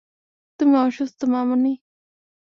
[0.59, 1.73] তুমি অসুস্থ, মামণি।